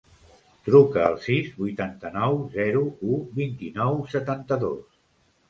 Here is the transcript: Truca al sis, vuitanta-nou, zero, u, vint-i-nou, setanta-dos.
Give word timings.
Truca 0.69 1.03
al 1.09 1.17
sis, 1.25 1.51
vuitanta-nou, 1.57 2.39
zero, 2.57 2.83
u, 3.11 3.21
vint-i-nou, 3.37 4.01
setanta-dos. 4.17 4.83